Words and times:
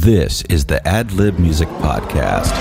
This 0.00 0.40
is 0.48 0.64
the 0.64 0.80
Ad 0.88 1.12
Lib 1.12 1.38
Music 1.38 1.68
Podcast. 1.68 2.52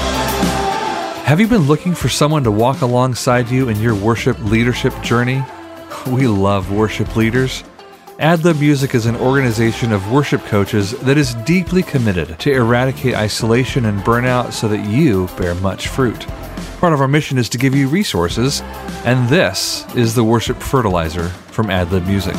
Have 1.23 1.39
you 1.39 1.47
been 1.47 1.67
looking 1.67 1.95
for 1.95 2.09
someone 2.09 2.43
to 2.43 2.51
walk 2.51 2.81
alongside 2.81 3.49
you 3.49 3.69
in 3.69 3.79
your 3.79 3.95
worship 3.95 4.37
leadership 4.39 4.93
journey? 5.01 5.41
We 6.07 6.27
love 6.27 6.69
worship 6.69 7.15
leaders. 7.15 7.63
AdLib 8.17 8.59
Music 8.59 8.93
is 8.93 9.05
an 9.05 9.15
organization 9.15 9.93
of 9.93 10.11
worship 10.11 10.43
coaches 10.47 10.91
that 10.99 11.17
is 11.17 11.33
deeply 11.45 11.81
committed 11.81 12.37
to 12.39 12.51
eradicate 12.51 13.15
isolation 13.15 13.85
and 13.85 14.01
burnout 14.01 14.51
so 14.51 14.67
that 14.67 14.85
you 14.89 15.29
bear 15.37 15.55
much 15.55 15.87
fruit. 15.87 16.27
Part 16.81 16.91
of 16.91 16.99
our 16.99 17.07
mission 17.07 17.37
is 17.37 17.47
to 17.49 17.57
give 17.57 17.73
you 17.73 17.87
resources, 17.87 18.59
and 19.05 19.29
this 19.29 19.85
is 19.95 20.13
the 20.13 20.25
worship 20.25 20.57
fertilizer 20.57 21.29
from 21.53 21.67
AdLib 21.67 22.05
Music. 22.05 22.35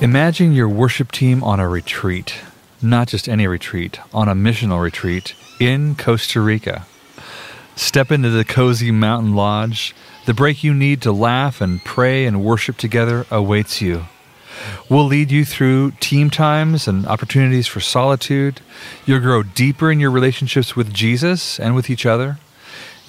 Imagine 0.00 0.52
your 0.52 0.68
worship 0.68 1.10
team 1.10 1.42
on 1.42 1.58
a 1.58 1.68
retreat, 1.68 2.42
not 2.80 3.08
just 3.08 3.28
any 3.28 3.48
retreat, 3.48 3.98
on 4.14 4.28
a 4.28 4.34
missional 4.34 4.80
retreat 4.80 5.34
in 5.58 5.96
Costa 5.96 6.40
Rica. 6.40 6.86
Step 7.74 8.12
into 8.12 8.30
the 8.30 8.44
cozy 8.44 8.92
mountain 8.92 9.34
lodge. 9.34 9.96
The 10.24 10.34
break 10.34 10.62
you 10.62 10.72
need 10.72 11.02
to 11.02 11.10
laugh 11.10 11.60
and 11.60 11.84
pray 11.84 12.26
and 12.26 12.44
worship 12.44 12.76
together 12.76 13.26
awaits 13.28 13.80
you. 13.80 14.04
We'll 14.88 15.04
lead 15.04 15.32
you 15.32 15.44
through 15.44 15.94
team 15.98 16.30
times 16.30 16.86
and 16.86 17.04
opportunities 17.04 17.66
for 17.66 17.80
solitude. 17.80 18.60
You'll 19.04 19.18
grow 19.18 19.42
deeper 19.42 19.90
in 19.90 19.98
your 19.98 20.12
relationships 20.12 20.76
with 20.76 20.94
Jesus 20.94 21.58
and 21.58 21.74
with 21.74 21.90
each 21.90 22.06
other. 22.06 22.38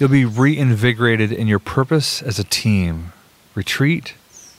You'll 0.00 0.08
be 0.08 0.24
reinvigorated 0.24 1.30
in 1.30 1.46
your 1.46 1.60
purpose 1.60 2.20
as 2.20 2.40
a 2.40 2.44
team. 2.44 3.12
Retreat, 3.54 4.14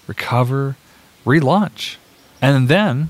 recover, 0.08 0.78
relaunch. 1.26 1.98
And 2.42 2.68
then 2.68 3.10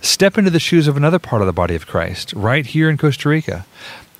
step 0.00 0.38
into 0.38 0.50
the 0.50 0.60
shoes 0.60 0.86
of 0.86 0.96
another 0.96 1.18
part 1.18 1.42
of 1.42 1.46
the 1.46 1.52
body 1.52 1.74
of 1.74 1.86
Christ, 1.86 2.32
right 2.34 2.64
here 2.64 2.88
in 2.88 2.96
Costa 2.96 3.28
Rica. 3.28 3.66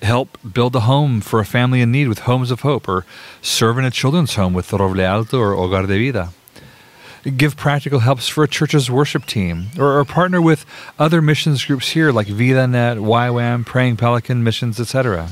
Help 0.03 0.39
build 0.53 0.75
a 0.75 0.81
home 0.81 1.21
for 1.21 1.41
a 1.41 1.45
family 1.45 1.83
in 1.83 1.93
need 1.93 2.09
with 2.09 2.21
Homes 2.21 2.51
of 2.51 2.61
Hope, 2.61 2.89
or 2.89 3.05
serve 3.43 3.79
in 3.79 3.85
a 3.85 3.91
children's 3.91 4.35
home 4.35 4.55
with 4.55 4.71
Roble 4.71 5.01
Alto 5.01 5.39
or 5.39 5.55
Hogar 5.55 5.87
de 5.87 5.99
Vida. 5.99 6.31
Give 7.37 7.55
practical 7.55 8.01
helps 8.01 8.29
for 8.29 8.43
a 8.43 8.49
church's 8.49 8.91
worship 8.91 9.27
team, 9.27 9.67
or, 9.79 9.99
or 9.99 10.05
partner 10.07 10.41
with 10.41 10.65
other 10.99 11.21
missions 11.21 11.63
groups 11.67 11.91
here 11.91 12.13
like 12.13 12.29
VidaNet, 12.29 12.97
YWAM, 12.97 13.67
Praying 13.67 13.99
Pelican 13.99 14.43
Missions, 14.43 14.81
etc. 14.81 15.29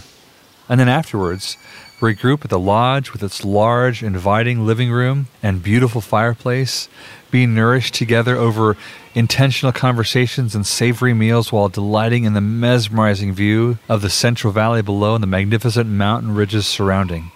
And 0.69 0.79
then 0.79 0.89
afterwards, 0.89 1.57
regroup 2.01 2.45
at 2.45 2.51
the 2.51 2.59
lodge 2.59 3.13
with 3.13 3.23
its 3.23 3.45
large, 3.45 4.03
inviting 4.03 4.67
living 4.67 4.91
room 4.91 5.29
and 5.43 5.63
beautiful 5.63 6.01
fireplace, 6.01 6.89
be 7.31 7.47
nourished 7.47 7.95
together 7.95 8.37
over 8.37 8.77
intentional 9.15 9.73
conversations 9.73 10.55
and 10.55 10.67
savory 10.67 11.15
meals 11.15 11.51
while 11.51 11.69
delighting 11.69 12.25
in 12.25 12.35
the 12.35 12.41
mesmerizing 12.41 13.33
view 13.33 13.79
of 13.89 14.03
the 14.03 14.11
Central 14.11 14.53
Valley 14.53 14.83
below 14.83 15.15
and 15.15 15.23
the 15.23 15.29
magnificent 15.29 15.89
mountain 15.89 16.35
ridges 16.35 16.67
surrounding. 16.67 17.31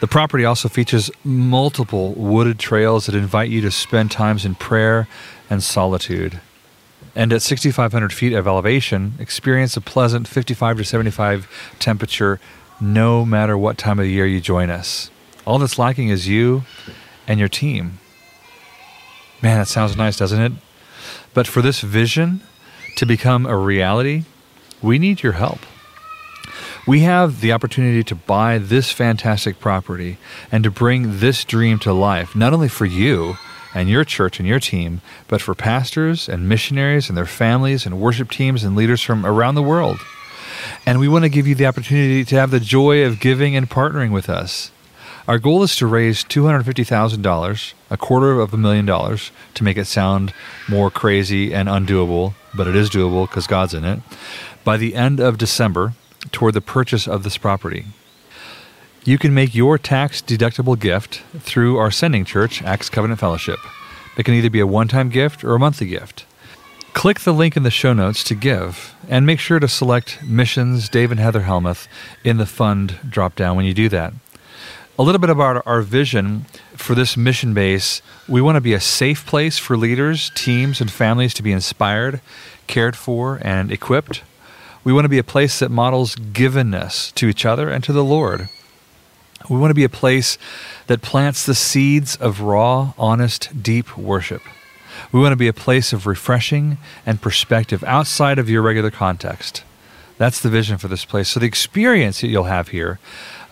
The 0.00 0.08
property 0.08 0.44
also 0.44 0.68
features 0.68 1.10
multiple 1.22 2.12
wooded 2.14 2.58
trails 2.58 3.06
that 3.06 3.14
invite 3.14 3.50
you 3.50 3.60
to 3.62 3.70
spend 3.70 4.10
times 4.10 4.44
in 4.44 4.54
prayer 4.54 5.08
and 5.48 5.62
solitude. 5.62 6.40
And 7.16 7.32
at 7.32 7.42
6,500 7.42 8.12
feet 8.12 8.32
of 8.32 8.46
elevation, 8.46 9.14
experience 9.18 9.76
a 9.76 9.80
pleasant 9.80 10.26
55 10.26 10.78
to 10.78 10.84
75 10.84 11.48
temperature 11.78 12.40
no 12.80 13.24
matter 13.24 13.56
what 13.56 13.78
time 13.78 13.98
of 13.98 14.04
the 14.04 14.10
year 14.10 14.26
you 14.26 14.40
join 14.40 14.70
us. 14.70 15.10
All 15.46 15.58
that's 15.58 15.78
lacking 15.78 16.08
is 16.08 16.26
you 16.26 16.64
and 17.28 17.38
your 17.38 17.48
team. 17.48 17.98
Man, 19.42 19.58
that 19.58 19.68
sounds 19.68 19.96
nice, 19.96 20.16
doesn't 20.16 20.40
it? 20.40 20.52
But 21.34 21.46
for 21.46 21.62
this 21.62 21.80
vision 21.80 22.42
to 22.96 23.06
become 23.06 23.46
a 23.46 23.56
reality, 23.56 24.24
we 24.82 24.98
need 24.98 25.22
your 25.22 25.32
help. 25.32 25.60
We 26.86 27.00
have 27.00 27.40
the 27.40 27.52
opportunity 27.52 28.04
to 28.04 28.14
buy 28.14 28.58
this 28.58 28.90
fantastic 28.90 29.58
property 29.58 30.18
and 30.52 30.64
to 30.64 30.70
bring 30.70 31.18
this 31.18 31.44
dream 31.44 31.78
to 31.80 31.92
life, 31.92 32.36
not 32.36 32.52
only 32.52 32.68
for 32.68 32.84
you 32.84 33.36
and 33.74 33.88
your 33.88 34.04
church 34.04 34.38
and 34.38 34.48
your 34.48 34.60
team, 34.60 35.00
but 35.28 35.42
for 35.42 35.54
pastors 35.54 36.28
and 36.28 36.48
missionaries 36.48 37.08
and 37.08 37.18
their 37.18 37.26
families 37.26 37.84
and 37.84 38.00
worship 38.00 38.30
teams 38.30 38.64
and 38.64 38.76
leaders 38.76 39.02
from 39.02 39.26
around 39.26 39.56
the 39.56 39.62
world. 39.62 39.98
And 40.86 41.00
we 41.00 41.08
want 41.08 41.24
to 41.24 41.28
give 41.28 41.46
you 41.46 41.54
the 41.54 41.66
opportunity 41.66 42.24
to 42.24 42.36
have 42.36 42.50
the 42.50 42.60
joy 42.60 43.04
of 43.04 43.20
giving 43.20 43.56
and 43.56 43.68
partnering 43.68 44.12
with 44.12 44.30
us. 44.30 44.70
Our 45.26 45.38
goal 45.38 45.62
is 45.62 45.74
to 45.76 45.86
raise 45.86 46.22
$250,000, 46.22 47.72
a 47.90 47.96
quarter 47.96 48.40
of 48.40 48.52
a 48.52 48.58
million 48.58 48.84
dollars, 48.84 49.30
to 49.54 49.64
make 49.64 49.78
it 49.78 49.86
sound 49.86 50.34
more 50.68 50.90
crazy 50.90 51.54
and 51.54 51.66
undoable, 51.66 52.34
but 52.54 52.66
it 52.66 52.76
is 52.76 52.90
doable 52.90 53.26
because 53.26 53.46
God's 53.46 53.72
in 53.72 53.84
it, 53.84 54.00
by 54.64 54.76
the 54.76 54.94
end 54.94 55.20
of 55.20 55.38
December 55.38 55.94
toward 56.30 56.52
the 56.52 56.60
purchase 56.60 57.08
of 57.08 57.22
this 57.22 57.38
property. 57.38 57.86
You 59.04 59.18
can 59.18 59.34
make 59.34 59.54
your 59.54 59.76
tax 59.78 60.22
deductible 60.22 60.78
gift 60.78 61.22
through 61.38 61.76
our 61.76 61.90
sending 61.90 62.24
church, 62.24 62.62
Acts 62.62 62.88
Covenant 62.88 63.20
Fellowship. 63.20 63.58
It 64.16 64.24
can 64.24 64.34
either 64.34 64.50
be 64.50 64.60
a 64.60 64.66
one 64.66 64.88
time 64.88 65.10
gift 65.10 65.44
or 65.44 65.54
a 65.54 65.58
monthly 65.58 65.88
gift. 65.88 66.24
Click 66.94 67.20
the 67.20 67.32
link 67.32 67.56
in 67.56 67.64
the 67.64 67.70
show 67.70 67.92
notes 67.92 68.24
to 68.24 68.34
give, 68.34 68.94
and 69.08 69.26
make 69.26 69.40
sure 69.40 69.58
to 69.58 69.68
select 69.68 70.22
Missions 70.22 70.88
Dave 70.88 71.10
and 71.10 71.20
Heather 71.20 71.42
Helmuth 71.42 71.86
in 72.22 72.38
the 72.38 72.46
fund 72.46 72.98
drop 73.08 73.34
down 73.34 73.56
when 73.56 73.66
you 73.66 73.74
do 73.74 73.88
that 73.88 74.14
a 74.98 75.02
little 75.02 75.20
bit 75.20 75.30
about 75.30 75.66
our 75.66 75.82
vision 75.82 76.46
for 76.76 76.94
this 76.94 77.16
mission 77.16 77.52
base. 77.52 78.00
We 78.28 78.40
want 78.40 78.56
to 78.56 78.60
be 78.60 78.74
a 78.74 78.80
safe 78.80 79.26
place 79.26 79.58
for 79.58 79.76
leaders, 79.76 80.30
teams, 80.34 80.80
and 80.80 80.90
families 80.90 81.34
to 81.34 81.42
be 81.42 81.52
inspired, 81.52 82.20
cared 82.66 82.96
for, 82.96 83.40
and 83.42 83.72
equipped. 83.72 84.22
We 84.84 84.92
want 84.92 85.04
to 85.04 85.08
be 85.08 85.18
a 85.18 85.24
place 85.24 85.58
that 85.58 85.70
models 85.70 86.14
givenness 86.14 87.12
to 87.14 87.28
each 87.28 87.44
other 87.44 87.70
and 87.70 87.82
to 87.84 87.92
the 87.92 88.04
Lord. 88.04 88.48
We 89.48 89.58
want 89.58 89.70
to 89.70 89.74
be 89.74 89.84
a 89.84 89.88
place 89.88 90.38
that 90.86 91.02
plants 91.02 91.44
the 91.44 91.54
seeds 91.54 92.16
of 92.16 92.40
raw, 92.40 92.94
honest, 92.98 93.62
deep 93.62 93.96
worship. 93.96 94.42
We 95.12 95.20
want 95.20 95.32
to 95.32 95.36
be 95.36 95.48
a 95.48 95.52
place 95.52 95.92
of 95.92 96.06
refreshing 96.06 96.78
and 97.04 97.20
perspective 97.20 97.84
outside 97.84 98.38
of 98.38 98.48
your 98.48 98.62
regular 98.62 98.90
context. 98.90 99.64
That's 100.16 100.40
the 100.40 100.48
vision 100.48 100.78
for 100.78 100.88
this 100.88 101.04
place. 101.04 101.28
So, 101.28 101.40
the 101.40 101.46
experience 101.46 102.20
that 102.20 102.28
you'll 102.28 102.44
have 102.44 102.68
here 102.68 103.00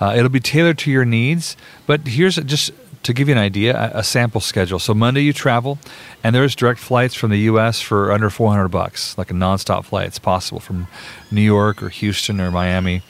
uh, 0.03 0.15
it'll 0.17 0.29
be 0.29 0.41
tailored 0.41 0.79
to 0.79 0.91
your 0.91 1.05
needs, 1.05 1.57
but 1.87 2.09
here's 2.09 2.35
just 2.35 2.73
to 3.05 3.13
give 3.13 3.29
you 3.29 3.35
an 3.35 3.41
idea, 3.41 3.73
a, 3.95 3.99
a, 3.99 4.03
sample 4.03 4.41
schedule. 4.41 4.81
So 4.81 4.95
Monday 4.95 5.21
you 5.21 5.33
travel, 5.33 5.79
and 6.25 6.35
there's 6.35 6.57
direct 6.57 6.81
flights 6.81 7.15
from 7.15 7.31
the 7.31 7.39
U.S. 7.53 7.81
for 7.81 8.11
under 8.11 8.29
400 8.29 8.67
bucks, 8.67 9.17
like 9.17 9.31
a 9.31 9.35
nonstop 9.35 9.85
flight. 9.85 10.09
It's 10.09 10.19
possible 10.19 10.59
from 10.59 10.89
New 11.31 11.41
York 11.41 11.85
or 11.85 11.89
Houston 11.89 12.41
or 12.41 12.51
Miami, 12.51 13.03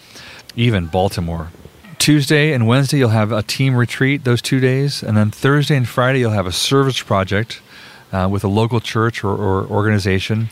even 0.55 0.87
Baltimore. 0.87 1.49
Tuesday 2.03 2.53
and 2.53 2.67
Wednesday 2.67 2.99
you'll 2.99 3.11
have 3.11 3.31
a 3.31 3.45
team 3.45 3.77
retreat 3.77 4.25
those 4.25 4.43
two 4.43 4.59
days, 4.59 5.05
and 5.05 5.17
then 5.17 5.31
Thursday 5.31 5.77
and 5.77 5.89
Friday 5.89 6.19
you'll 6.19 6.33
have 6.33 6.49
a 6.49 6.53
service 6.53 7.01
project 7.01 7.63
uh, 8.11 8.29
with 8.29 8.43
a 8.43 8.49
local 8.49 8.81
church 8.81 9.23
or, 9.23 9.31
or 9.31 9.65
organization. 9.69 10.51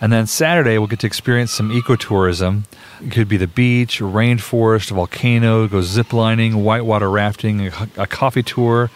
And 0.00 0.10
then 0.10 0.26
Saturday, 0.26 0.78
we'll 0.78 0.86
get 0.86 1.00
to 1.00 1.06
experience 1.06 1.52
some 1.52 1.68
ecotourism. 1.68 2.62
It 3.04 3.12
could 3.12 3.28
be 3.28 3.36
the 3.36 3.46
beach, 3.46 4.00
rainforest, 4.00 4.90
volcano, 4.90 5.68
go 5.68 5.80
ziplining, 5.80 6.62
whitewater 6.62 7.10
rafting, 7.10 7.66
a, 7.66 7.88
a 7.98 8.06
coffee 8.06 8.42
tour, 8.42 8.90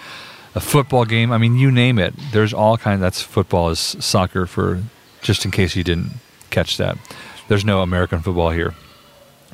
a 0.54 0.60
football 0.60 1.04
game. 1.04 1.30
I 1.30 1.36
mean, 1.36 1.56
you 1.56 1.70
name 1.70 1.98
it. 1.98 2.14
There's 2.32 2.54
all 2.54 2.78
kinds. 2.78 3.02
That's 3.02 3.20
football 3.20 3.68
is 3.68 3.78
soccer 3.78 4.46
for 4.46 4.82
just 5.20 5.44
in 5.44 5.50
case 5.50 5.76
you 5.76 5.84
didn't 5.84 6.12
catch 6.48 6.78
that. 6.78 6.96
There's 7.48 7.66
no 7.66 7.82
American 7.82 8.20
football 8.20 8.52
here, 8.52 8.74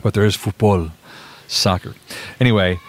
but 0.04 0.14
there 0.14 0.24
is 0.24 0.36
football, 0.36 0.92
soccer. 1.48 1.94
Anyway, 2.40 2.80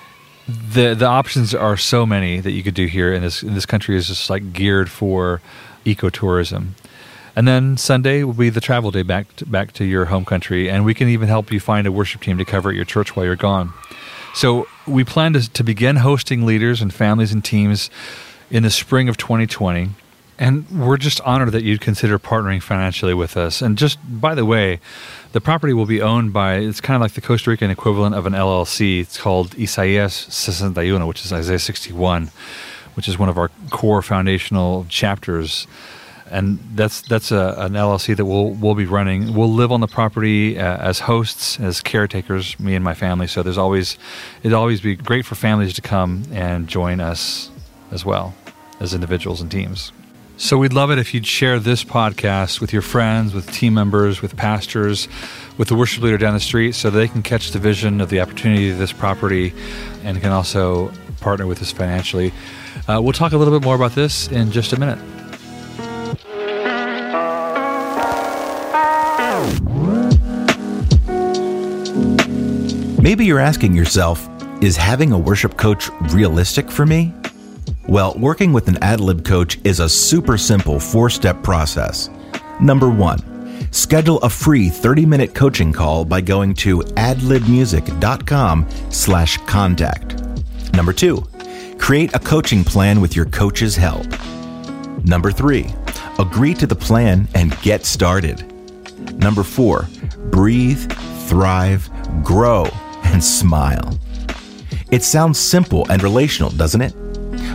the 0.48 0.94
the 0.94 1.06
options 1.06 1.54
are 1.54 1.78
so 1.78 2.06
many 2.06 2.40
that 2.40 2.52
you 2.52 2.64
could 2.64 2.74
do 2.74 2.86
here, 2.86 3.14
and 3.14 3.24
this 3.24 3.42
this 3.42 3.66
country 3.66 3.96
is 3.96 4.08
just 4.08 4.30
like 4.30 4.54
geared 4.54 4.90
for 4.90 5.42
ecotourism. 5.86 6.70
And 7.36 7.48
then 7.48 7.78
Sunday 7.78 8.24
will 8.24 8.34
be 8.34 8.50
the 8.50 8.62
travel 8.62 8.90
day 8.90 9.04
back 9.04 9.36
to, 9.36 9.46
back 9.46 9.72
to 9.74 9.86
your 9.86 10.06
home 10.06 10.26
country, 10.26 10.70
and 10.70 10.84
we 10.84 10.96
can 10.96 11.08
even 11.08 11.28
help 11.28 11.52
you 11.52 11.60
find 11.60 11.86
a 11.86 11.92
worship 11.92 12.22
team 12.22 12.40
to 12.40 12.46
cover 12.46 12.70
at 12.70 12.76
your 12.76 12.86
church 12.86 13.16
while 13.16 13.28
you're 13.28 13.36
gone. 13.36 13.74
So 14.34 14.68
we 14.88 15.04
plan 15.04 15.34
to, 15.34 15.52
to 15.54 15.64
begin 15.64 15.98
hosting 15.98 16.46
leaders 16.46 16.82
and 16.82 16.92
families 16.94 17.32
and 17.32 17.46
teams 17.46 17.92
in 18.50 18.64
the 18.64 18.72
spring 18.72 19.08
of 19.08 19.18
2020. 19.18 19.90
And 20.40 20.70
we're 20.70 20.98
just 20.98 21.20
honored 21.22 21.52
that 21.54 21.64
you'd 21.64 21.82
consider 21.82 22.20
partnering 22.20 22.62
financially 22.62 23.14
with 23.14 23.36
us. 23.36 23.62
And 23.62 23.78
just 23.78 23.98
by 24.08 24.36
the 24.36 24.46
way, 24.46 24.80
the 25.32 25.42
property 25.42 25.74
will 25.74 25.88
be 25.88 26.02
owned 26.02 26.32
by, 26.32 26.56
it's 26.56 26.80
kind 26.80 26.96
of 26.96 27.02
like 27.02 27.14
the 27.14 27.22
Costa 27.22 27.50
Rican 27.50 27.72
equivalent 27.72 28.14
of 28.14 28.26
an 28.26 28.34
LLC. 28.34 29.02
It's 29.02 29.18
called 29.18 29.52
Isaías 29.52 30.32
61, 30.32 31.08
which 31.08 31.26
is 31.26 31.34
Isaiah 31.34 31.60
61, 31.60 32.30
which 32.94 33.08
is 33.08 33.18
one 33.18 33.30
of 33.30 33.38
our 33.38 33.50
core 33.72 34.02
foundational 34.02 34.86
chapters 34.90 35.66
and 36.32 36.60
that's 36.76 37.02
that's 37.02 37.32
a, 37.32 37.56
an 37.58 37.74
LLC 37.74 38.16
that 38.16 38.26
we'll 38.26 38.52
we'll 38.52 38.76
be 38.76 38.86
running. 38.86 39.34
We'll 39.34 39.52
live 39.52 39.72
on 39.72 39.82
the 39.82 39.88
property 39.88 40.60
uh, 40.60 40.78
as 40.78 41.00
hosts, 41.00 41.60
as 41.60 41.82
caretakers, 41.82 42.60
me 42.60 42.76
and 42.76 42.84
my 42.84 42.94
family. 42.94 43.28
So 43.28 43.44
there's 43.44 43.58
always 43.58 43.98
it'd 44.44 44.54
always 44.54 44.82
be 44.82 44.96
great 44.96 45.26
for 45.26 45.36
families 45.36 45.74
to 45.74 45.82
come 45.82 46.24
and 46.32 46.68
join 46.68 47.00
us 47.00 47.50
as 47.92 48.06
well 48.06 48.36
as 48.80 48.94
individuals 48.94 49.42
and 49.42 49.50
teams. 49.50 49.92
So 50.40 50.60
we'd 50.60 50.72
love 50.72 50.92
it 50.92 51.00
if 51.00 51.16
you'd 51.16 51.26
share 51.26 51.60
this 51.60 51.84
podcast 51.84 52.62
with 52.62 52.72
your 52.72 52.84
friends, 52.84 53.34
with 53.34 53.52
team 53.52 53.74
members, 53.74 54.22
with 54.22 54.38
pastors, 54.38 55.08
with 55.58 55.68
the 55.68 55.76
worship 55.76 56.04
leader 56.04 56.18
down 56.20 56.36
the 56.36 56.40
street, 56.40 56.76
so 56.76 56.92
they 56.92 57.08
can 57.08 57.24
catch 57.24 57.52
the 57.52 57.60
vision 57.60 58.00
of 58.00 58.10
the 58.10 58.22
opportunity 58.22 58.70
of 58.70 58.78
this 58.78 58.94
property, 58.94 59.52
and 60.04 60.22
can 60.22 60.32
also 60.32 60.92
partner 61.22 61.48
with 61.48 61.60
us 61.62 61.72
financially. 61.72 62.32
Uh, 62.88 63.02
we'll 63.02 63.14
talk 63.14 63.32
a 63.32 63.38
little 63.38 63.60
bit 63.60 63.66
more 63.66 63.76
about 63.76 63.94
this 63.94 64.28
in 64.28 64.52
just 64.52 64.74
a 64.74 64.80
minute. 64.80 65.00
Maybe 73.02 73.26
you're 73.26 73.40
asking 73.40 73.74
yourself, 73.74 74.30
is 74.62 74.78
having 74.78 75.12
a 75.12 75.18
worship 75.18 75.58
coach 75.58 75.90
realistic 76.12 76.70
for 76.70 76.86
me? 76.86 77.12
Well, 77.88 78.16
working 78.20 78.52
with 78.52 78.68
an 78.68 78.78
ad 78.84 79.00
lib 79.00 79.24
coach 79.24 79.60
is 79.64 79.80
a 79.80 79.88
super 79.88 80.38
simple 80.38 80.78
four 80.78 81.10
step 81.10 81.42
process. 81.42 82.10
Number 82.60 82.90
one, 82.90 83.72
schedule 83.72 84.20
a 84.24 84.30
free 84.30 84.68
30 84.68 85.06
minute 85.06 85.34
coaching 85.34 85.72
call 85.72 86.04
by 86.04 86.20
going 86.20 86.54
to 86.56 86.80
adlibmusic.com 86.80 88.68
slash 88.90 89.38
contact. 89.46 90.22
Number 90.74 90.92
two, 90.92 91.26
create 91.78 92.14
a 92.14 92.20
coaching 92.20 92.66
plan 92.66 93.00
with 93.00 93.16
your 93.16 93.26
coach's 93.26 93.78
help. 93.78 94.06
Number 95.06 95.32
three, 95.32 95.74
agree 96.20 96.54
to 96.56 96.68
the 96.68 96.76
plan 96.76 97.30
and 97.36 97.58
get 97.62 97.86
started. 97.86 98.44
Number 99.18 99.44
four, 99.44 99.88
breathe, 100.30 100.92
thrive, 101.28 101.90
grow, 102.22 102.68
and 103.06 103.24
smile. 103.24 103.98
It 104.92 105.04
sounds 105.04 105.40
simple 105.40 105.86
and 105.90 106.04
relational, 106.04 106.50
doesn't 106.50 106.82
it? 106.82 106.94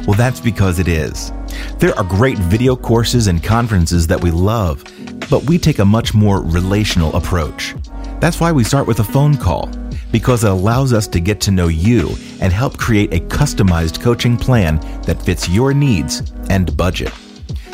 Well, 0.07 0.17
that's 0.17 0.41
because 0.41 0.79
it 0.79 0.89
is. 0.89 1.33
There 1.79 1.97
are 1.97 2.05
great 2.05 2.39
video 2.39 2.75
courses 2.75 3.29
and 3.29 3.43
conferences 3.43 4.07
that 4.09 4.21
we 4.21 4.31
love, 4.31 4.85
but 5.31 5.45
we 5.45 5.59
take 5.59 5.79
a 5.79 5.85
much 5.85 6.13
more 6.13 6.43
relational 6.43 7.15
approach. 7.15 7.75
That's 8.21 8.41
why 8.41 8.53
we 8.53 8.65
start 8.65 8.87
with 8.87 9.01
a 9.01 9.05
phone 9.05 9.37
call, 9.37 9.71
because 10.11 10.45
it 10.45 10.51
allows 10.51 10.93
us 10.93 11.07
to 11.09 11.21
get 11.21 11.41
to 11.43 11.51
know 11.51 11.69
you 11.69 12.17
and 12.41 12.53
help 12.53 12.79
create 12.79 13.15
a 13.15 13.21
customized 13.27 14.01
coaching 14.01 14.37
plan 14.37 14.79
that 15.03 15.23
fits 15.23 15.49
your 15.49 15.73
needs 15.73 16.33
and 16.51 16.77
budget. 16.77 17.13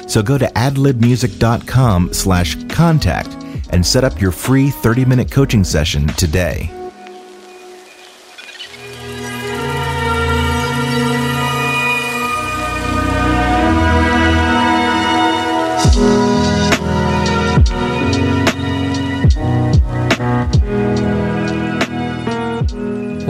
So 0.06 0.22
go 0.22 0.38
to 0.38 0.46
adlibmusic.com 0.46 2.12
slash 2.12 2.64
contact 2.68 3.28
and 3.70 3.84
set 3.84 4.04
up 4.04 4.20
your 4.20 4.32
free 4.32 4.68
30-minute 4.68 5.30
coaching 5.30 5.64
session 5.64 6.06
today. 6.08 6.70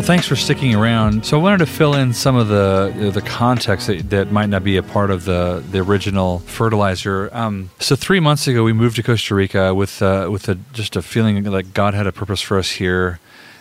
Thanks 0.09 0.27
for 0.27 0.37
sticking 0.37 0.75
around. 0.75 1.27
So 1.27 1.39
I 1.39 1.43
wanted 1.43 1.59
to 1.59 1.67
fill 1.67 1.93
in 1.95 2.15
some 2.15 2.35
of 2.35 2.49
the 2.49 3.11
the 3.13 3.21
context 3.21 3.89
that, 3.89 4.09
that 4.09 4.33
might 4.33 4.49
not 4.49 4.65
be 4.65 4.79
a 4.79 4.83
part 4.83 5.11
of 5.11 5.27
the 5.27 5.63
the 5.71 5.81
original 5.81 6.39
fertilizer. 6.39 7.29
Um, 7.31 7.69
so 7.79 7.95
three 7.95 8.19
months 8.19 8.49
ago, 8.49 8.65
we 8.65 8.73
moved 8.73 8.97
to 8.97 9.03
Costa 9.03 9.35
Rica 9.35 9.75
with 9.75 10.01
uh, 10.01 10.31
with 10.33 10.49
a, 10.49 10.55
just 10.73 10.97
a 10.97 11.03
feeling 11.03 11.45
like 11.45 11.75
God 11.75 11.93
had 11.93 12.07
a 12.07 12.13
purpose 12.13 12.41
for 12.41 12.57
us 12.57 12.71
here, 12.71 13.21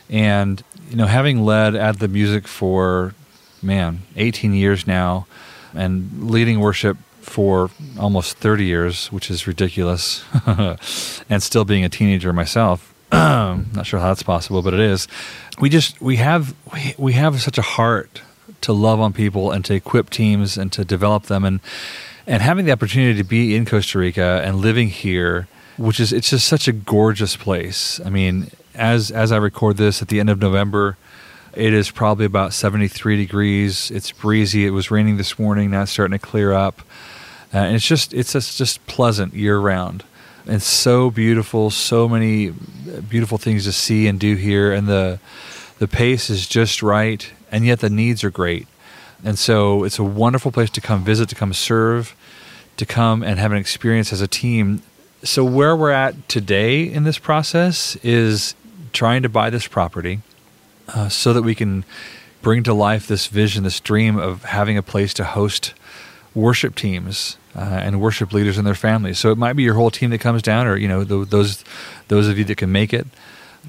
and 0.10 0.64
you 0.90 0.96
know, 0.96 1.08
having 1.08 1.44
led 1.44 1.76
at 1.76 2.00
the 2.00 2.08
Music 2.08 2.48
for 2.48 3.14
man 3.62 4.04
18 4.16 4.54
years 4.54 4.88
now, 4.88 5.28
and 5.74 6.32
leading 6.32 6.62
worship 6.62 6.96
for 7.20 7.72
almost 8.00 8.38
30 8.38 8.64
years, 8.64 9.12
which 9.12 9.30
is 9.30 9.48
ridiculous, 9.48 10.24
and 11.30 11.44
still 11.44 11.66
being 11.66 11.84
a 11.84 11.90
teenager 11.90 12.32
myself. 12.32 12.94
Not 13.12 13.86
sure 13.86 14.00
how 14.00 14.07
that's 14.07 14.24
possible, 14.24 14.62
but 14.62 14.74
it 14.74 14.80
is. 14.80 15.07
We 15.59 15.69
just 15.69 16.01
we 16.01 16.18
have 16.18 16.54
we, 16.74 16.95
we 16.98 17.13
have 17.13 17.42
such 17.42 17.57
a 17.57 17.62
heart 17.62 18.21
to 18.62 18.74
love 18.74 19.00
on 19.00 19.13
people 19.13 19.51
and 19.51 19.63
to 19.65 19.74
equip 19.74 20.09
teams 20.09 20.57
and 20.57 20.71
to 20.74 20.83
develop 20.83 21.24
them 21.24 21.45
and 21.45 21.62
and 22.25 22.42
having 22.42 22.65
the 22.65 22.71
opportunity 22.74 23.18
to 23.18 23.24
be 23.24 23.56
in 23.56 23.65
Costa 23.65 24.00
Rica 24.00 24.42
and 24.44 24.57
living 24.57 24.89
here, 24.89 25.48
which 25.77 26.00
is 26.00 26.12
it's 26.12 26.31
just 26.31 26.48
such 26.48 26.68
a 26.68 26.74
gorgeous 26.74 27.38
place. 27.38 28.01
I 28.04 28.09
mean, 28.09 28.51
as 28.75 29.10
as 29.10 29.31
I 29.31 29.38
record 29.38 29.77
this 29.77 30.01
at 30.01 30.10
the 30.10 30.19
end 30.19 30.30
of 30.30 30.39
November, 30.39 30.98
it 31.53 31.74
is 31.74 31.89
probably 31.89 32.25
about 32.25 32.53
73 32.53 33.15
degrees. 33.15 33.89
It's 33.89 34.12
breezy. 34.12 34.65
It 34.65 34.71
was 34.71 34.92
raining 34.92 35.15
this 35.15 35.39
morning. 35.39 35.71
Now 35.71 35.83
it's 35.83 35.92
starting 35.92 36.19
to 36.19 36.25
clear 36.25 36.51
up. 36.51 36.81
Uh, 37.53 37.60
and 37.60 37.75
it's 37.77 37.88
just 37.88 38.13
it's 38.13 38.33
just, 38.33 38.57
just 38.57 38.86
pleasant 38.88 39.33
year 39.33 39.57
round 39.57 40.03
and 40.48 40.62
so 40.62 41.12
beautiful. 41.12 41.70
So 41.70 42.08
many 42.08 42.54
beautiful 43.10 43.38
things 43.38 43.66
to 43.66 43.72
see 43.72 44.08
and 44.08 44.20
do 44.20 44.36
here, 44.36 44.72
and 44.72 44.88
the 44.88 45.20
the 45.80 45.88
pace 45.88 46.30
is 46.30 46.48
just 46.48 46.82
right, 46.82 47.30
and 47.52 47.66
yet 47.66 47.80
the 47.80 47.90
needs 47.90 48.24
are 48.24 48.32
great. 48.32 48.68
And 49.24 49.38
so 49.38 49.84
it's 49.84 50.00
a 50.00 50.04
wonderful 50.04 50.52
place 50.52 50.70
to 50.72 50.82
come 50.82 51.04
visit, 51.04 51.30
to 51.30 51.36
come 51.36 51.54
serve, 51.54 52.16
to 52.78 52.86
come 52.86 53.24
and 53.24 53.40
have 53.40 53.52
an 53.52 53.58
experience 53.58 54.14
as 54.14 54.22
a 54.22 54.28
team. 54.28 54.82
So 55.24 55.44
where 55.44 55.76
we're 55.76 55.92
at 55.92 56.30
today 56.30 56.84
in 56.84 57.04
this 57.04 57.18
process 57.18 57.96
is 57.98 58.56
trying 58.94 59.24
to 59.24 59.30
buy 59.30 59.50
this 59.50 59.68
property 59.68 60.22
uh, 60.90 61.10
so 61.10 61.34
that 61.34 61.42
we 61.42 61.56
can 61.56 61.84
bring 62.42 62.64
to 62.64 62.74
life 62.74 63.08
this 63.08 63.28
vision, 63.28 63.64
this 63.64 63.80
dream 63.80 64.18
of 64.18 64.44
having 64.44 64.78
a 64.78 64.84
place 64.84 65.14
to 65.16 65.24
host 65.24 65.74
worship 66.38 66.75
teams 66.75 67.38
uh, 67.56 67.81
and 67.84 68.00
worship 68.00 68.31
leaders 68.31 68.57
and 68.57 68.66
their 68.66 68.75
families. 68.75 69.18
So 69.18 69.31
it 69.31 69.38
might 69.38 69.54
be 69.54 69.63
your 69.63 69.74
whole 69.74 69.89
team 69.89 70.12
that 70.12 70.19
comes 70.19 70.42
down, 70.42 70.68
or 70.68 70.78
you 70.78 70.88
know 70.88 71.04
the, 71.04 71.25
those 71.25 71.66
those 72.07 72.28
of 72.28 72.38
you 72.38 72.45
that 72.45 72.57
can 72.57 72.72
make 72.72 72.94
it. 72.94 73.07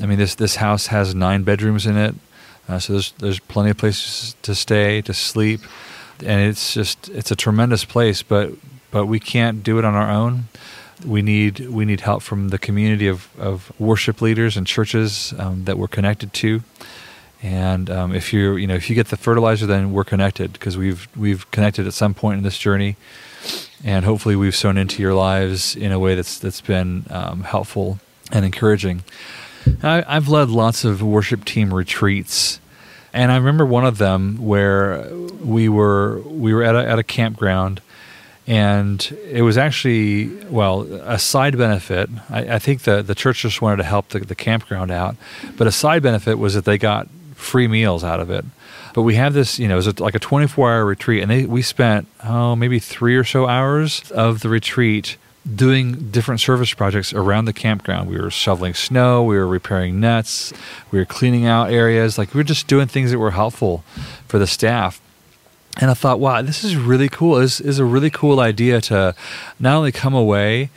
I 0.00 0.06
mean, 0.06 0.18
this 0.18 0.34
this 0.34 0.56
house 0.56 0.88
has 0.88 1.14
nine 1.14 1.42
bedrooms 1.42 1.86
in 1.86 1.96
it, 1.96 2.14
uh, 2.68 2.78
so 2.78 2.92
there's 2.92 3.12
there's 3.12 3.40
plenty 3.40 3.70
of 3.70 3.78
places 3.78 4.36
to 4.42 4.54
stay, 4.54 5.02
to 5.02 5.14
sleep, 5.14 5.60
and 6.24 6.40
it's 6.42 6.74
just 6.74 7.08
it's 7.08 7.30
a 7.30 7.36
tremendous 7.36 7.84
place. 7.84 8.22
But 8.22 8.52
but 8.90 9.06
we 9.06 9.18
can't 9.18 9.62
do 9.62 9.78
it 9.78 9.84
on 9.84 9.94
our 9.94 10.10
own. 10.10 10.44
We 11.06 11.22
need 11.22 11.70
we 11.70 11.84
need 11.84 12.00
help 12.00 12.22
from 12.22 12.48
the 12.50 12.58
community 12.58 13.08
of, 13.08 13.28
of 13.38 13.72
worship 13.78 14.20
leaders 14.20 14.56
and 14.56 14.66
churches 14.66 15.32
um, 15.38 15.64
that 15.64 15.78
we're 15.78 15.88
connected 15.88 16.32
to. 16.34 16.62
And 17.42 17.88
um, 17.88 18.14
if 18.14 18.32
you 18.32 18.56
you 18.56 18.66
know 18.66 18.74
if 18.74 18.90
you 18.90 18.96
get 18.96 19.08
the 19.08 19.16
fertilizer, 19.16 19.66
then 19.66 19.92
we're 19.92 20.04
connected 20.04 20.52
because 20.52 20.76
we've 20.76 21.08
we've 21.16 21.48
connected 21.50 21.86
at 21.86 21.94
some 21.94 22.14
point 22.14 22.38
in 22.38 22.44
this 22.44 22.58
journey 22.58 22.96
and 23.84 24.04
hopefully 24.04 24.36
we've 24.36 24.56
sown 24.56 24.76
into 24.76 25.02
your 25.02 25.14
lives 25.14 25.76
in 25.76 25.92
a 25.92 25.98
way 25.98 26.14
that's 26.14 26.38
that's 26.38 26.60
been 26.60 27.04
um, 27.10 27.42
helpful 27.42 27.98
and 28.32 28.44
encouraging. 28.44 29.04
I, 29.82 30.04
I've 30.06 30.28
led 30.28 30.48
lots 30.48 30.84
of 30.84 31.02
worship 31.02 31.44
team 31.44 31.72
retreats, 31.72 32.60
and 33.12 33.30
I 33.30 33.36
remember 33.36 33.66
one 33.66 33.84
of 33.84 33.98
them 33.98 34.38
where 34.38 35.08
we 35.12 35.68
were 35.68 36.20
we 36.22 36.52
were 36.52 36.62
at 36.62 36.74
a, 36.74 36.88
at 36.88 36.98
a 36.98 37.02
campground, 37.02 37.80
and 38.46 39.16
it 39.24 39.42
was 39.42 39.56
actually 39.56 40.28
well 40.46 40.82
a 40.82 41.18
side 41.18 41.56
benefit. 41.56 42.10
I, 42.30 42.54
I 42.54 42.58
think 42.58 42.82
the 42.82 43.02
the 43.02 43.14
church 43.14 43.42
just 43.42 43.62
wanted 43.62 43.76
to 43.76 43.84
help 43.84 44.08
the, 44.08 44.20
the 44.20 44.34
campground 44.34 44.90
out, 44.90 45.16
but 45.56 45.66
a 45.66 45.72
side 45.72 46.02
benefit 46.02 46.38
was 46.38 46.54
that 46.54 46.64
they 46.64 46.78
got 46.78 47.08
free 47.38 47.68
meals 47.68 48.04
out 48.04 48.20
of 48.20 48.30
it. 48.30 48.44
But 48.94 49.02
we 49.02 49.14
have 49.14 49.32
this, 49.32 49.58
you 49.58 49.68
know, 49.68 49.74
it 49.74 49.86
was 49.86 50.00
like 50.00 50.14
a 50.14 50.18
24 50.18 50.72
hour 50.72 50.84
retreat, 50.84 51.22
and 51.22 51.30
they, 51.30 51.46
we 51.46 51.62
spent, 51.62 52.08
oh, 52.24 52.56
maybe 52.56 52.78
three 52.78 53.16
or 53.16 53.24
so 53.24 53.46
hours 53.46 54.10
of 54.10 54.40
the 54.40 54.48
retreat 54.48 55.16
doing 55.54 56.10
different 56.10 56.40
service 56.40 56.74
projects 56.74 57.14
around 57.14 57.44
the 57.44 57.52
campground. 57.52 58.10
We 58.10 58.20
were 58.20 58.30
shoveling 58.30 58.74
snow, 58.74 59.22
we 59.22 59.36
were 59.36 59.46
repairing 59.46 60.00
nets, 60.00 60.52
we 60.90 60.98
were 60.98 61.04
cleaning 61.04 61.46
out 61.46 61.70
areas. 61.70 62.18
Like 62.18 62.34
we 62.34 62.38
were 62.38 62.44
just 62.44 62.66
doing 62.66 62.88
things 62.88 63.12
that 63.12 63.18
were 63.18 63.30
helpful 63.30 63.84
for 64.26 64.38
the 64.38 64.46
staff. 64.46 65.00
And 65.80 65.90
I 65.90 65.94
thought, 65.94 66.18
wow, 66.18 66.42
this 66.42 66.64
is 66.64 66.76
really 66.76 67.08
cool. 67.08 67.36
This 67.36 67.60
is 67.60 67.78
a 67.78 67.84
really 67.84 68.10
cool 68.10 68.40
idea 68.40 68.80
to 68.82 69.14
not 69.60 69.76
only 69.76 69.92
come 69.92 70.12
away 70.12 70.70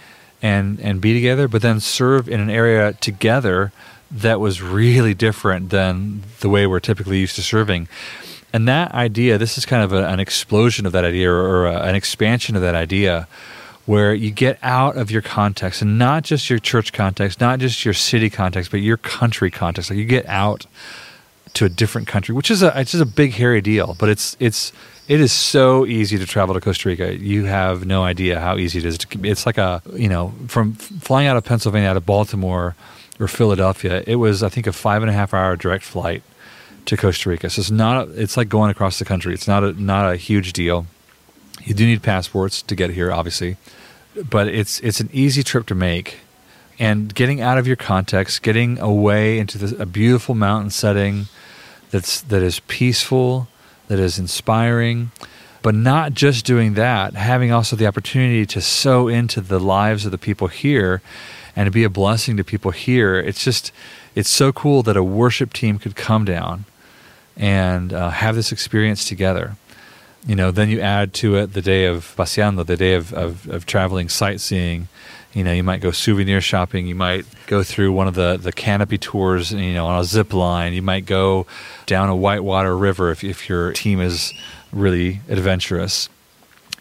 and 0.44 0.80
and 0.80 1.02
be 1.02 1.14
together, 1.14 1.48
but 1.48 1.62
then 1.64 1.80
serve 1.80 2.30
in 2.30 2.40
an 2.40 2.50
area 2.50 2.94
together 2.94 3.72
that 4.12 4.40
was 4.40 4.62
really 4.62 5.14
different 5.14 5.70
than 5.70 6.24
the 6.42 6.50
way 6.50 6.68
we're 6.68 6.80
typically 6.80 7.20
used 7.20 7.36
to 7.36 7.42
serving. 7.42 7.88
And 8.54 8.68
that 8.68 8.92
idea, 8.94 9.38
this 9.38 9.58
is 9.58 9.66
kind 9.66 9.84
of 9.84 9.94
a, 9.94 10.08
an 10.08 10.20
explosion 10.20 10.86
of 10.86 10.92
that 10.92 11.06
idea 11.06 11.32
or, 11.32 11.42
or 11.42 11.68
a, 11.68 11.82
an 11.84 11.96
expansion 11.96 12.56
of 12.56 12.62
that 12.62 12.76
idea 12.76 13.28
where 13.86 14.14
you 14.14 14.30
get 14.30 14.60
out 14.62 14.98
of 14.98 15.10
your 15.10 15.22
context 15.22 15.82
and 15.82 15.98
not 15.98 16.24
just 16.24 16.50
your 16.50 16.60
church 16.60 16.94
context, 16.94 17.40
not 17.40 17.60
just 17.60 17.84
your 17.84 17.94
city 17.94 18.30
context, 18.30 18.72
but 18.72 18.82
your 18.82 18.98
country 18.98 19.50
context. 19.50 19.90
Like 19.90 19.98
you 19.98 20.06
get 20.06 20.26
out 20.28 20.66
to 21.54 21.66
a 21.66 21.70
different 21.70 22.08
country, 22.08 22.34
which 22.36 22.52
is 22.52 22.62
a 22.64 22.72
it's 22.80 22.92
just 22.92 23.02
a 23.02 23.06
big 23.06 23.34
hairy 23.34 23.62
deal. 23.62 23.96
But 24.00 24.10
it's 24.10 24.38
it's 24.40 24.72
it 25.08 25.20
is 25.20 25.32
so 25.32 25.86
easy 25.86 26.18
to 26.18 26.26
travel 26.26 26.54
to 26.56 26.62
Costa 26.62 26.90
Rica. 26.90 27.18
You 27.18 27.46
have 27.46 27.86
no 27.86 28.04
idea 28.04 28.40
how 28.40 28.58
easy 28.58 28.80
it 28.80 28.86
is. 28.86 28.98
To, 29.00 29.20
it's 29.24 29.46
like 29.46 29.58
a 29.58 29.82
you 29.94 30.08
know 30.08 30.34
from 30.48 30.74
flying 30.74 31.28
out 31.28 31.38
of 31.38 31.44
Pennsylvania 31.44 31.90
out 31.90 31.98
of 31.98 32.06
Baltimore 32.06 32.76
or 33.22 33.28
Philadelphia. 33.28 34.04
It 34.08 34.16
was 34.16 34.44
I 34.44 34.50
think 34.50 34.68
a 34.68 34.74
five 34.74 35.04
and 35.04 35.10
a 35.10 35.14
half 35.14 35.34
hour 35.34 35.56
direct 35.56 35.84
flight 35.84 36.24
to 36.86 36.98
Costa 36.98 37.30
Rica. 37.30 37.50
So 37.50 37.60
it's 37.62 37.72
not 37.72 38.08
a, 38.08 38.22
it's 38.22 38.36
like 38.36 38.50
going 38.50 38.72
across 38.72 39.00
the 39.00 39.06
country. 39.06 39.34
It's 39.34 39.48
not 39.48 39.64
a 39.64 39.74
not 39.82 40.12
a 40.12 40.18
huge 40.18 40.54
deal. 40.54 40.88
You 41.64 41.74
do 41.74 41.86
need 41.86 42.02
passports 42.02 42.62
to 42.64 42.76
get 42.76 42.90
here, 42.90 43.12
obviously, 43.12 43.58
but 44.30 44.48
it's 44.48 44.80
it's 44.80 45.00
an 45.00 45.10
easy 45.14 45.44
trip 45.44 45.68
to 45.68 45.76
make. 45.76 46.20
And 46.80 47.14
getting 47.14 47.42
out 47.42 47.60
of 47.60 47.68
your 47.68 47.76
context, 47.76 48.42
getting 48.42 48.80
away 48.80 49.38
into 49.38 49.60
the, 49.60 49.84
a 49.84 49.86
beautiful 49.86 50.34
mountain 50.34 50.72
setting 50.72 51.28
that's 51.92 52.22
that 52.22 52.42
is 52.42 52.60
peaceful, 52.62 53.48
that 53.88 54.00
is 54.00 54.18
inspiring, 54.18 55.12
but 55.62 55.76
not 55.76 56.14
just 56.14 56.44
doing 56.44 56.74
that, 56.74 57.14
having 57.14 57.52
also 57.52 57.76
the 57.76 57.86
opportunity 57.86 58.48
to 58.48 58.62
sow 58.62 59.08
into 59.08 59.42
the 59.42 59.60
lives 59.60 60.06
of 60.06 60.12
the 60.12 60.18
people 60.18 60.48
here 60.48 61.02
and 61.56 61.68
to 61.68 61.72
be 61.72 61.84
a 61.84 61.90
blessing 61.90 62.38
to 62.38 62.44
people 62.44 62.72
here. 62.72 63.20
It's 63.20 63.44
just 63.44 63.72
it's 64.16 64.30
so 64.30 64.52
cool 64.52 64.84
that 64.84 64.98
a 64.98 65.04
worship 65.04 65.54
team 65.54 65.80
could 65.80 65.96
come 65.96 66.26
down 66.26 66.66
and 67.38 67.94
uh, 67.94 68.10
have 68.10 68.36
this 68.36 68.52
experience 68.52 69.06
together. 69.06 69.56
You 70.28 70.36
know, 70.36 70.52
then 70.52 70.70
you 70.70 70.80
add 70.80 71.14
to 71.16 71.36
it 71.38 71.54
the 71.54 71.62
day 71.62 71.86
of 71.86 72.14
paseando, 72.16 72.66
the 72.66 72.78
day 72.78 72.94
of, 72.94 73.12
of, 73.14 73.50
of 73.50 73.66
traveling, 73.66 74.08
sightseeing. 74.08 74.88
You 75.34 75.44
know, 75.44 75.54
you 75.54 75.64
might 75.64 75.82
go 75.82 75.92
souvenir 75.92 76.42
shopping. 76.42 76.86
You 76.86 76.94
might 76.94 77.26
go 77.48 77.64
through 77.64 77.94
one 77.94 78.08
of 78.08 78.14
the, 78.14 78.38
the 78.38 78.52
canopy 78.52 78.98
tours, 78.98 79.52
you 79.52 79.74
know, 79.74 79.88
on 79.88 80.00
a 80.00 80.04
zip 80.04 80.34
line. 80.34 80.74
You 80.74 80.82
might 80.82 81.06
go 81.06 81.48
down 81.86 82.10
a 82.10 82.16
whitewater 82.16 82.78
river 82.78 83.10
if, 83.10 83.24
if 83.24 83.50
your 83.50 83.72
team 83.72 84.00
is 84.00 84.34
really 84.72 85.22
adventurous. 85.28 86.10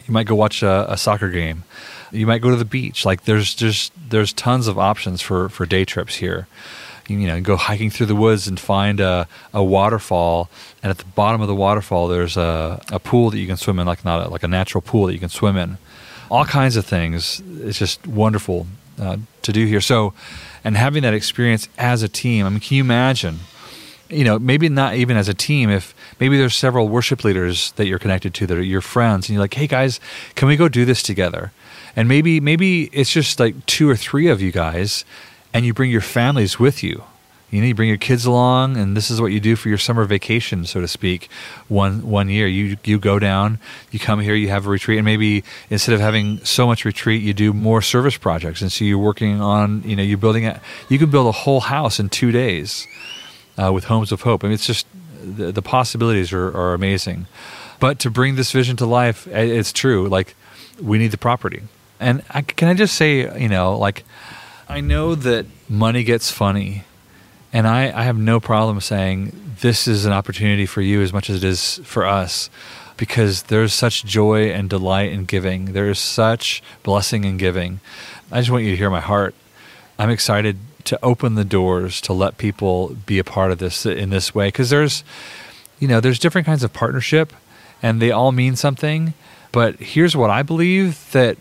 You 0.05 0.13
might 0.13 0.27
go 0.27 0.35
watch 0.35 0.61
a, 0.61 0.91
a 0.91 0.97
soccer 0.97 1.29
game. 1.29 1.63
You 2.11 2.27
might 2.27 2.41
go 2.41 2.49
to 2.49 2.55
the 2.55 2.65
beach. 2.65 3.05
Like 3.05 3.23
there's 3.23 3.53
just 3.53 3.93
there's 4.09 4.33
tons 4.33 4.67
of 4.67 4.77
options 4.77 5.21
for, 5.21 5.49
for 5.49 5.65
day 5.65 5.85
trips 5.85 6.15
here. 6.15 6.47
You 7.07 7.27
know 7.27 7.41
go 7.41 7.57
hiking 7.57 7.89
through 7.89 8.05
the 8.05 8.15
woods 8.15 8.47
and 8.47 8.59
find 8.59 8.99
a, 8.99 9.27
a 9.53 9.63
waterfall. 9.63 10.49
And 10.83 10.91
at 10.91 10.97
the 10.97 11.05
bottom 11.05 11.41
of 11.41 11.47
the 11.47 11.55
waterfall 11.55 12.07
there's 12.07 12.37
a, 12.37 12.81
a 12.91 12.99
pool 12.99 13.29
that 13.31 13.37
you 13.37 13.47
can 13.47 13.57
swim 13.57 13.79
in 13.79 13.87
like 13.87 14.05
not 14.05 14.27
a, 14.27 14.29
like 14.29 14.43
a 14.43 14.47
natural 14.47 14.81
pool 14.81 15.07
that 15.07 15.13
you 15.13 15.19
can 15.19 15.29
swim 15.29 15.57
in. 15.57 15.77
All 16.29 16.45
kinds 16.45 16.77
of 16.77 16.85
things. 16.85 17.41
It's 17.59 17.77
just 17.77 18.07
wonderful 18.07 18.67
uh, 18.99 19.17
to 19.41 19.51
do 19.51 19.65
here. 19.65 19.81
So 19.81 20.13
and 20.63 20.77
having 20.77 21.03
that 21.03 21.13
experience 21.13 21.67
as 21.77 22.03
a 22.03 22.09
team 22.09 22.45
i 22.45 22.49
mean 22.49 22.59
can 22.59 22.77
you 22.77 22.83
imagine 22.83 23.39
you 24.09 24.23
know 24.23 24.37
maybe 24.37 24.69
not 24.69 24.95
even 24.95 25.17
as 25.17 25.27
a 25.27 25.33
team 25.33 25.69
if 25.69 25.95
maybe 26.19 26.37
there's 26.37 26.55
several 26.55 26.87
worship 26.87 27.23
leaders 27.23 27.71
that 27.73 27.87
you're 27.87 27.99
connected 27.99 28.33
to 28.33 28.45
that 28.47 28.57
are 28.57 28.63
your 28.63 28.81
friends 28.81 29.27
and 29.27 29.33
you're 29.33 29.43
like 29.43 29.53
hey 29.53 29.67
guys 29.67 29.99
can 30.35 30.47
we 30.47 30.55
go 30.55 30.67
do 30.67 30.85
this 30.85 31.01
together 31.01 31.51
and 31.95 32.07
maybe 32.07 32.39
maybe 32.39 32.83
it's 32.93 33.11
just 33.11 33.39
like 33.39 33.65
two 33.65 33.89
or 33.89 33.95
three 33.95 34.27
of 34.27 34.41
you 34.41 34.51
guys 34.51 35.05
and 35.53 35.65
you 35.65 35.73
bring 35.73 35.91
your 35.91 36.01
families 36.01 36.59
with 36.59 36.83
you. 36.83 37.03
You 37.49 37.59
know, 37.59 37.67
you 37.67 37.75
bring 37.75 37.89
your 37.89 37.97
kids 37.97 38.25
along, 38.25 38.77
and 38.77 38.95
this 38.95 39.11
is 39.11 39.19
what 39.19 39.33
you 39.33 39.41
do 39.41 39.57
for 39.57 39.67
your 39.67 39.77
summer 39.77 40.05
vacation, 40.05 40.65
so 40.65 40.79
to 40.79 40.87
speak. 40.87 41.29
One 41.67 42.07
one 42.09 42.29
year, 42.29 42.47
you 42.47 42.77
you 42.85 42.97
go 42.97 43.19
down, 43.19 43.59
you 43.91 43.99
come 43.99 44.21
here, 44.21 44.35
you 44.35 44.47
have 44.47 44.65
a 44.65 44.69
retreat, 44.69 44.97
and 44.99 45.05
maybe 45.05 45.43
instead 45.69 45.93
of 45.93 45.99
having 45.99 46.39
so 46.45 46.65
much 46.65 46.85
retreat, 46.85 47.21
you 47.21 47.33
do 47.33 47.51
more 47.51 47.81
service 47.81 48.15
projects, 48.15 48.61
and 48.61 48.71
so 48.71 48.85
you're 48.85 48.97
working 48.97 49.41
on, 49.41 49.83
you 49.83 49.97
know, 49.97 50.03
you're 50.03 50.17
building 50.17 50.45
a, 50.45 50.61
you 50.87 50.97
can 50.97 51.09
build 51.11 51.27
a 51.27 51.33
whole 51.33 51.59
house 51.59 51.99
in 51.99 52.07
two 52.07 52.31
days 52.31 52.87
uh, 53.61 53.73
with 53.73 53.83
Homes 53.83 54.13
of 54.13 54.21
Hope. 54.21 54.45
I 54.45 54.47
mean, 54.47 54.53
it's 54.53 54.65
just 54.65 54.87
the, 55.21 55.51
the 55.51 55.61
possibilities 55.61 56.31
are, 56.31 56.55
are 56.55 56.73
amazing. 56.73 57.27
But 57.81 57.99
to 57.99 58.09
bring 58.09 58.35
this 58.35 58.53
vision 58.53 58.77
to 58.77 58.85
life, 58.85 59.27
it's 59.27 59.73
true. 59.73 60.07
Like 60.07 60.35
we 60.81 60.97
need 60.97 61.11
the 61.11 61.17
property, 61.17 61.63
and 62.01 62.23
I, 62.29 62.41
can 62.41 62.67
I 62.67 62.73
just 62.73 62.95
say, 62.95 63.39
you 63.39 63.47
know, 63.47 63.77
like 63.77 64.03
I 64.67 64.81
know 64.81 65.15
that 65.15 65.45
money 65.69 66.03
gets 66.03 66.31
funny, 66.31 66.83
and 67.53 67.67
I, 67.67 67.97
I 67.97 68.03
have 68.03 68.17
no 68.17 68.39
problem 68.39 68.81
saying 68.81 69.55
this 69.61 69.87
is 69.87 70.05
an 70.05 70.11
opportunity 70.11 70.65
for 70.65 70.81
you 70.81 71.01
as 71.01 71.13
much 71.13 71.29
as 71.29 71.43
it 71.43 71.47
is 71.47 71.79
for 71.83 72.05
us 72.05 72.49
because 72.97 73.43
there's 73.43 73.73
such 73.73 74.03
joy 74.03 74.49
and 74.51 74.69
delight 74.69 75.11
in 75.11 75.25
giving. 75.25 75.73
There 75.73 75.89
is 75.89 75.99
such 75.99 76.61
blessing 76.83 77.23
in 77.23 77.37
giving. 77.37 77.79
I 78.31 78.39
just 78.39 78.51
want 78.51 78.63
you 78.63 78.71
to 78.71 78.77
hear 78.77 78.89
my 78.89 78.99
heart. 78.99 79.33
I'm 79.97 80.09
excited 80.09 80.57
to 80.85 80.99
open 81.03 81.35
the 81.35 81.45
doors 81.45 82.01
to 82.01 82.13
let 82.13 82.37
people 82.37 82.95
be 83.05 83.19
a 83.19 83.23
part 83.23 83.51
of 83.51 83.59
this 83.59 83.85
in 83.85 84.09
this 84.09 84.33
way 84.33 84.47
because 84.47 84.69
there's 84.69 85.03
you 85.79 85.87
know 85.87 85.99
there's 85.99 86.19
different 86.19 86.45
kinds 86.45 86.63
of 86.63 86.73
partnership 86.73 87.33
and 87.81 88.01
they 88.01 88.11
all 88.11 88.31
mean 88.31 88.55
something 88.55 89.13
but 89.51 89.75
here's 89.75 90.15
what 90.15 90.29
i 90.29 90.41
believe 90.41 91.11
that 91.11 91.37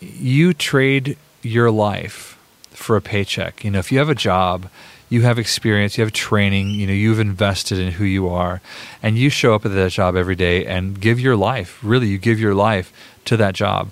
you 0.00 0.54
trade 0.54 1.16
your 1.42 1.70
life 1.70 2.38
for 2.70 2.96
a 2.96 3.02
paycheck. 3.02 3.64
You 3.64 3.70
know, 3.70 3.78
if 3.78 3.90
you 3.90 3.98
have 3.98 4.08
a 4.08 4.14
job, 4.14 4.68
you 5.08 5.22
have 5.22 5.38
experience, 5.38 5.96
you 5.96 6.04
have 6.04 6.12
training, 6.12 6.70
you 6.70 6.86
know, 6.86 6.92
you've 6.92 7.20
invested 7.20 7.78
in 7.78 7.92
who 7.92 8.04
you 8.04 8.28
are, 8.28 8.60
and 9.02 9.16
you 9.16 9.30
show 9.30 9.54
up 9.54 9.64
at 9.64 9.72
that 9.72 9.92
job 9.92 10.16
every 10.16 10.34
day 10.34 10.66
and 10.66 11.00
give 11.00 11.20
your 11.20 11.36
life. 11.36 11.78
Really, 11.82 12.08
you 12.08 12.18
give 12.18 12.40
your 12.40 12.54
life 12.54 12.92
to 13.26 13.36
that 13.36 13.54
job. 13.54 13.90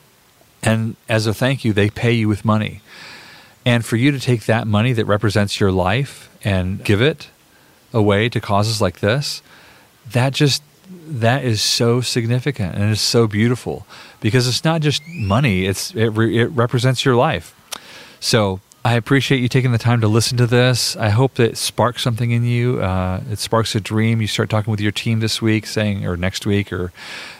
And 0.62 0.96
as 1.08 1.26
a 1.26 1.34
thank 1.34 1.64
you, 1.64 1.72
they 1.72 1.90
pay 1.90 2.12
you 2.12 2.28
with 2.28 2.44
money. 2.44 2.80
And 3.64 3.84
for 3.84 3.96
you 3.96 4.10
to 4.10 4.20
take 4.20 4.46
that 4.46 4.66
money 4.66 4.92
that 4.92 5.04
represents 5.04 5.60
your 5.60 5.72
life 5.72 6.30
and 6.42 6.84
give 6.84 7.00
it 7.00 7.28
away 7.92 8.28
to 8.28 8.40
causes 8.40 8.80
like 8.80 9.00
this, 9.00 9.40
that 10.10 10.32
just 10.32 10.62
that 10.88 11.44
is 11.44 11.62
so 11.62 12.00
significant 12.00 12.74
and 12.74 12.90
it's 12.90 13.00
so 13.00 13.26
beautiful 13.26 13.86
because 14.20 14.48
it's 14.48 14.64
not 14.64 14.80
just 14.80 15.02
money; 15.06 15.66
it's 15.66 15.94
it, 15.94 16.08
re, 16.08 16.38
it 16.38 16.46
represents 16.46 17.04
your 17.04 17.16
life. 17.16 17.54
So 18.20 18.60
I 18.86 18.94
appreciate 18.94 19.40
you 19.40 19.48
taking 19.48 19.72
the 19.72 19.78
time 19.78 20.02
to 20.02 20.08
listen 20.08 20.36
to 20.36 20.46
this. 20.46 20.94
I 20.94 21.08
hope 21.08 21.34
that 21.34 21.52
it 21.52 21.56
sparks 21.56 22.02
something 22.02 22.30
in 22.30 22.44
you. 22.44 22.82
Uh, 22.82 23.22
it 23.30 23.38
sparks 23.38 23.74
a 23.74 23.80
dream. 23.80 24.20
You 24.20 24.26
start 24.26 24.50
talking 24.50 24.70
with 24.70 24.80
your 24.80 24.92
team 24.92 25.20
this 25.20 25.40
week, 25.40 25.64
saying, 25.64 26.06
or 26.06 26.18
next 26.18 26.44
week, 26.44 26.70
or 26.70 26.92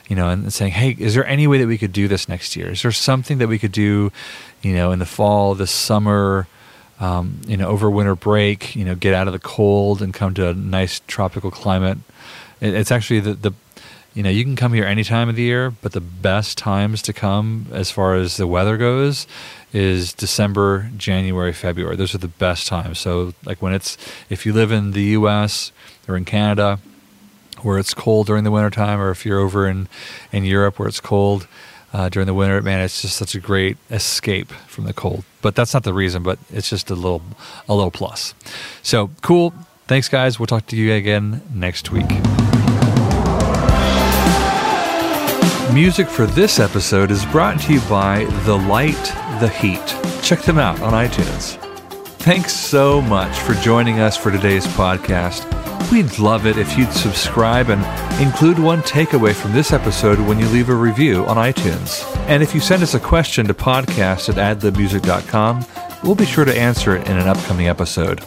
you 0.09 0.17
know, 0.17 0.31
and 0.31 0.51
saying, 0.51 0.73
"Hey, 0.73 0.97
is 0.99 1.15
there 1.15 1.27
any 1.27 1.47
way 1.47 1.59
that 1.59 1.67
we 1.67 1.77
could 1.77 1.93
do 1.93 2.09
this 2.09 2.31
next 2.31 2.57
year? 2.57 2.71
Is 2.71 2.81
there 2.81 2.93
something 2.93 3.37
that 3.39 3.49
we 3.49 3.59
could 3.59 3.73
do, 3.73 4.11
you 4.63 4.73
know, 4.73 4.91
in 4.91 5.01
the 5.01 5.07
fall, 5.07 5.55
this 5.55 5.71
summer, 5.71 6.47
um, 6.99 7.43
you 7.47 7.59
know, 7.59 7.69
over 7.69 7.91
winter 7.91 8.15
break? 8.15 8.75
You 8.75 8.87
know, 8.87 8.95
get 8.95 9.13
out 9.13 9.27
of 9.27 9.35
the 9.35 9.39
cold 9.39 10.01
and 10.01 10.15
come 10.15 10.33
to 10.35 10.49
a 10.49 10.55
nice 10.55 11.03
tropical 11.07 11.51
climate. 11.51 11.99
It, 12.61 12.75
it's 12.75 12.91
actually 12.91 13.21
the, 13.21 13.35
the 13.35 13.53
you 14.15 14.23
know, 14.23 14.31
you 14.31 14.45
can 14.45 14.55
come 14.55 14.73
here 14.73 14.85
any 14.85 15.03
time 15.03 15.29
of 15.29 15.35
the 15.35 15.43
year, 15.43 15.71
but 15.83 15.93
the 15.93 16.01
best 16.01 16.57
times 16.57 17.03
to 17.03 17.13
come 17.13 17.67
as 17.73 17.91
far 17.91 18.15
as 18.15 18.37
the 18.37 18.47
weather 18.47 18.77
goes 18.77 19.27
is 19.73 20.13
December, 20.13 20.89
January, 20.97 21.53
February. 21.53 21.97
Those 21.97 22.15
are 22.15 22.19
the 22.19 22.29
best 22.29 22.69
times. 22.69 23.01
So, 23.01 23.35
like 23.45 23.61
when 23.61 23.75
it's, 23.75 23.99
if 24.31 24.47
you 24.47 24.53
live 24.53 24.71
in 24.71 24.93
the 24.93 25.03
US 25.03 25.73
or 26.07 26.17
in 26.17 26.25
Canada 26.25 26.79
where 27.63 27.79
it's 27.79 27.93
cold 27.93 28.27
during 28.27 28.45
the 28.45 28.51
wintertime, 28.53 29.01
or 29.01 29.11
if 29.11 29.27
you're 29.27 29.41
over 29.41 29.67
in, 29.67 29.89
in 30.31 30.45
Europe 30.45 30.79
where 30.79 30.87
it's 30.87 31.01
cold 31.01 31.49
uh, 31.93 32.09
during 32.09 32.27
the 32.27 32.35
winter, 32.35 32.61
man, 32.63 32.81
it's 32.81 33.03
just 33.03 33.17
such 33.17 33.35
a 33.35 33.41
great 33.41 33.79
escape 33.91 34.53
from 34.69 34.85
the 34.85 34.93
cold. 34.93 35.25
But 35.43 35.57
that's 35.57 35.75
not 35.75 35.83
the 35.83 35.95
reason, 35.95 36.23
but 36.23 36.39
it's 36.53 36.69
just 36.69 36.89
a 36.91 36.95
little, 36.95 37.23
a 37.69 37.75
little 37.75 37.91
plus. 37.91 38.35
So, 38.83 39.11
cool. 39.23 39.55
Thanks, 39.89 40.09
guys. 40.09 40.39
We'll 40.39 40.47
talk 40.47 40.67
to 40.69 40.77
you 40.77 40.93
again 40.93 41.43
next 41.53 41.91
week. 41.91 42.07
Music 45.75 46.07
for 46.07 46.25
this 46.25 46.61
episode 46.61 47.11
is 47.11 47.27
brought 47.27 47.61
to 47.61 47.73
you 47.73 47.81
by 47.91 48.25
The 48.45 48.57
Light, 48.57 48.95
The 49.41 49.49
Heat. 49.49 49.85
Check 50.23 50.43
them 50.43 50.57
out 50.57 50.81
on 50.81 50.93
iTunes. 50.93 51.57
Thanks 52.19 52.55
so 52.55 53.03
much 53.03 53.37
for 53.41 53.55
joining 53.55 53.99
us 53.99 54.17
for 54.17 54.31
today's 54.31 54.69
podcast. 54.69 55.43
We'd 55.91 56.21
love 56.21 56.47
it 56.47 56.59
if 56.59 56.79
you'd 56.79 56.93
subscribe 56.93 57.71
and 57.71 57.83
include 58.23 58.61
one 58.61 58.83
takeaway 58.83 59.35
from 59.35 59.53
this 59.53 59.73
episode 59.73 60.21
when 60.21 60.39
you 60.39 60.47
leave 60.51 60.69
a 60.69 60.75
review 60.77 61.27
on 61.27 61.39
iTunes. 61.39 62.07
And 62.29 62.41
if 62.41 62.55
you 62.55 62.61
send 62.61 62.85
us 62.85 62.95
a 62.95 63.01
question 63.01 63.49
to 63.49 63.53
podcast 63.53 64.29
at 64.29 64.61
adlibmusic.com, 64.61 65.67
we'll 66.05 66.15
be 66.15 66.25
sure 66.25 66.45
to 66.45 66.57
answer 66.57 66.95
it 66.95 67.09
in 67.09 67.19
an 67.19 67.27
upcoming 67.27 67.67
episode. 67.67 68.21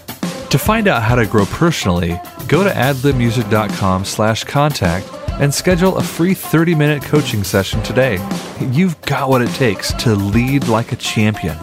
To 0.49 0.59
find 0.59 0.89
out 0.89 1.01
how 1.01 1.15
to 1.15 1.25
grow 1.25 1.45
personally, 1.45 2.19
go 2.49 2.65
to 2.65 2.71
adlibmusic.com 2.71 4.03
slash 4.03 4.43
contact 4.43 5.07
and 5.39 5.53
schedule 5.53 5.97
a 5.97 6.03
free 6.03 6.33
30 6.33 6.75
minute 6.75 7.03
coaching 7.03 7.43
session 7.43 7.81
today. 7.83 8.17
You've 8.59 8.99
got 9.01 9.29
what 9.29 9.41
it 9.41 9.49
takes 9.51 9.93
to 10.03 10.15
lead 10.15 10.67
like 10.67 10.91
a 10.91 10.95
champion. 10.95 11.57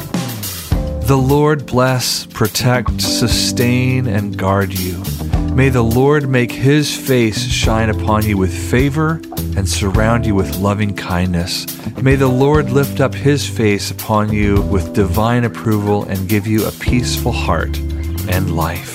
The 1.07 1.17
Lord 1.17 1.67
bless, 1.67 2.27
protect, 2.27 3.01
sustain, 3.01 4.07
and 4.07 4.39
guard 4.39 4.73
you. 4.73 5.03
May 5.55 5.69
the 5.69 5.83
Lord 5.83 6.29
make 6.29 6.51
his 6.51 6.97
face 6.97 7.45
shine 7.45 7.91
upon 7.91 8.25
you 8.25 8.39
with 8.39 8.53
favor 8.53 9.21
and 9.57 9.69
surround 9.69 10.27
you 10.27 10.35
with 10.35 10.57
loving 10.57 10.97
kindness. 10.97 11.67
May 12.03 12.17
the 12.17 12.29
Lord 12.29 12.71
lift 12.71 13.01
up 13.01 13.15
his 13.15 13.49
face 13.49 13.91
upon 13.91 14.33
you 14.33 14.63
with 14.63 14.95
divine 14.95 15.45
approval 15.45 16.05
and 16.05 16.29
give 16.29 16.47
you 16.47 16.67
a 16.67 16.73
peaceful 16.73 17.33
heart 17.33 17.77
and 18.29 18.57
life. 18.57 18.94